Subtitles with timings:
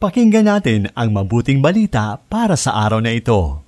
[0.00, 3.60] Pakinggan natin ang mabuting balita para sa araw na ito.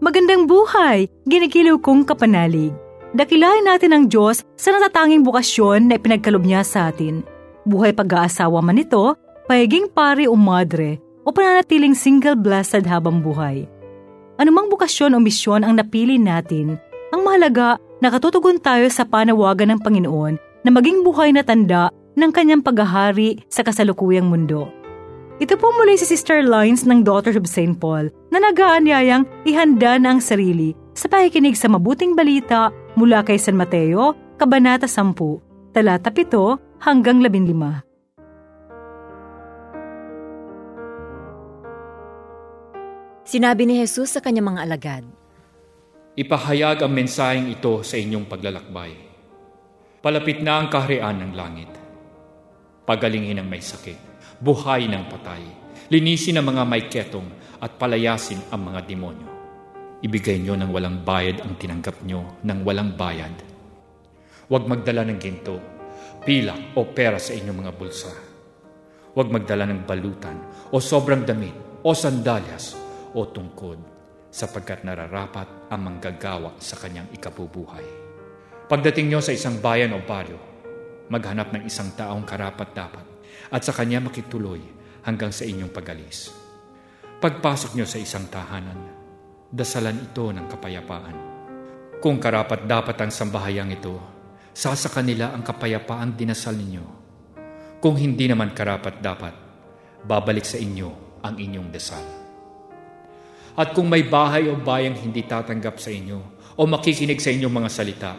[0.00, 1.12] Magandang buhay!
[1.28, 2.72] Ginigilaw kong kapanalig.
[3.12, 7.20] Dakilahin natin ang Diyos sa natatanging bukasyon na ipinagkalob niya sa atin.
[7.68, 13.68] Buhay pag-aasawa man ito, pahiging pare o madre, o pananatiling single blessed habang buhay.
[14.40, 16.80] Anumang bukasyon o misyon ang napili natin,
[17.12, 22.62] ang mahalaga nakatutugon tayo sa panawagan ng Panginoon na maging buhay na tanda ng kanyang
[22.62, 24.70] paghahari sa kasalukuyang mundo.
[25.38, 27.78] Ito po muli si Sister Lines ng Daughters of St.
[27.78, 33.54] Paul na nagaanyayang ihanda na ang sarili sa pakikinig sa mabuting balita mula kay San
[33.54, 35.14] Mateo, Kabanata 10,
[35.70, 37.86] talata 7 hanggang 15.
[43.22, 45.04] Sinabi ni Jesus sa kanyang mga alagad,
[46.18, 48.90] Ipahayag ang mensaheng ito sa inyong paglalakbay.
[50.02, 51.70] Palapit na ang kaharian ng langit.
[52.82, 55.38] Pagalingin ang may sakit, buhay ng patay,
[55.86, 57.30] linisin ang mga may ketong
[57.62, 59.30] at palayasin ang mga demonyo.
[60.02, 63.38] Ibigay nyo ng walang bayad ang tinanggap nyo ng walang bayad.
[64.50, 65.62] Huwag magdala ng ginto,
[66.26, 68.10] pilak o pera sa inyong mga bulsa.
[69.14, 71.54] Huwag magdala ng balutan o sobrang damit
[71.86, 72.74] o sandalyas
[73.14, 73.97] o tungkod
[74.28, 77.84] sapagkat nararapat ang manggagawa sa kanyang ikabubuhay.
[78.68, 80.36] Pagdating nyo sa isang bayan o baryo,
[81.08, 83.06] maghanap ng isang taong karapat-dapat
[83.48, 84.60] at sa kanya makituloy
[85.08, 86.28] hanggang sa inyong pagalis.
[87.18, 88.78] Pagpasok nyo sa isang tahanan,
[89.48, 91.16] dasalan ito ng kapayapaan.
[91.98, 93.96] Kung karapat-dapat ang sambahayang ito,
[94.52, 96.86] sasa kanila ang kapayapaang dinasal ninyo.
[97.80, 99.34] Kung hindi naman karapat-dapat,
[100.04, 102.17] babalik sa inyo ang inyong dasal.
[103.58, 107.70] At kung may bahay o bayang hindi tatanggap sa inyo o makikinig sa inyong mga
[107.74, 108.14] salita,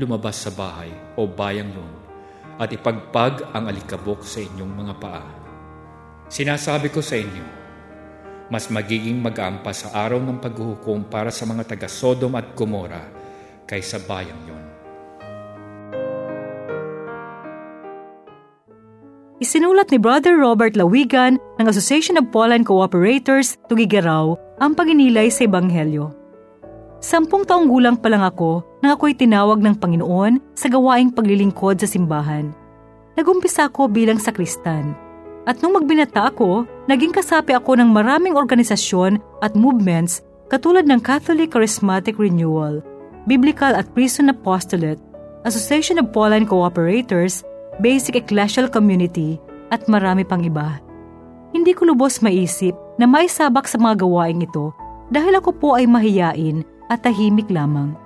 [0.00, 0.88] lumabas sa bahay
[1.20, 1.92] o bayang yun
[2.56, 5.28] at ipagpag ang alikabok sa inyong mga paa.
[6.32, 7.44] Sinasabi ko sa inyo,
[8.48, 13.04] mas magiging mag-aampa sa araw ng paghuhukom para sa mga taga Sodom at Gomora
[13.68, 14.64] kaysa bayang yon.
[19.38, 26.14] Isinulat ni Brother Robert Lawigan ng Association of Pauline Cooperators, Tugigaraw, ang paginilay sa Ebanghelyo.
[26.98, 31.86] Sampung taong gulang pa lang ako nang ako'y tinawag ng Panginoon sa gawaing paglilingkod sa
[31.86, 32.50] simbahan.
[33.14, 34.98] Nagumpisa ako bilang sakristan.
[35.46, 40.20] At nung magbinata ako, naging kasapi ako ng maraming organisasyon at movements
[40.50, 42.82] katulad ng Catholic Charismatic Renewal,
[43.30, 45.00] Biblical at Prison Apostolate,
[45.46, 47.46] Association of Pauline Cooperators,
[47.78, 49.38] basic ecclesial community,
[49.70, 50.82] at marami pang iba.
[51.52, 54.74] Hindi ko lubos maisip na maisabak sa mga gawaing ito
[55.08, 56.60] dahil ako po ay mahiyain
[56.92, 57.96] at tahimik lamang.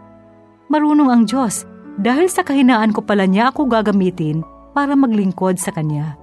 [0.71, 1.67] Marunong ang Diyos
[1.99, 6.17] dahil sa kahinaan ko pala niya ako gagamitin para maglingkod sa Kanya.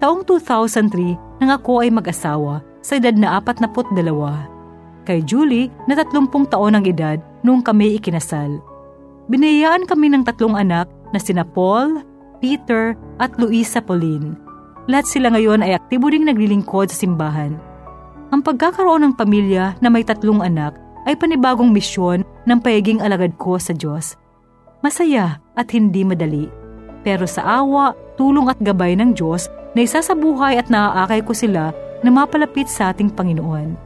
[0.00, 4.00] Taong 2003 nang ako ay mag-asawa sa edad na 42.
[5.04, 8.60] Kay Julie na 30 taon ang edad nung kami ikinasal.
[9.28, 12.00] Binayaan kami ng tatlong anak na sina Paul,
[12.40, 14.49] Peter at Luisa Pauline.
[14.90, 17.54] Lahat sila ngayon ay aktibo ding naglilingkod sa simbahan.
[18.34, 20.74] Ang pagkakaroon ng pamilya na may tatlong anak
[21.06, 24.18] ay panibagong misyon ng payaging alagad ko sa Diyos.
[24.82, 26.50] Masaya at hindi madali.
[27.06, 29.46] Pero sa awa, tulong at gabay ng Diyos
[29.78, 31.70] na isa sa buhay at naaakay ko sila
[32.02, 33.78] na mapalapit sa ating Panginoon.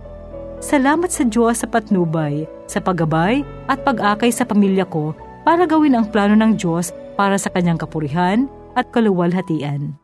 [0.65, 5.13] Salamat sa Diyos sa patnubay, sa paggabay at pag-akay sa pamilya ko
[5.45, 10.04] para gawin ang plano ng Diyos para sa kanyang kapurihan at kaluwalhatian.